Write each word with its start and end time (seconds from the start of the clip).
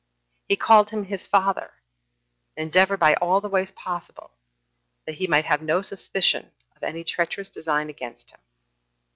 He 0.47 0.55
called 0.55 0.89
him 0.89 1.03
his 1.03 1.27
father, 1.27 1.73
and 2.57 2.63
endeavored, 2.65 2.99
by 2.99 3.13
all 3.17 3.39
the 3.39 3.47
ways 3.47 3.69
possible, 3.71 4.31
that 5.05 5.13
he 5.19 5.27
might 5.27 5.45
have 5.45 5.61
no 5.61 5.83
suspicion 5.83 6.49
of 6.75 6.81
any 6.81 7.03
treacherous 7.03 7.51
design 7.51 7.87
against 7.87 8.31
him. 8.31 8.39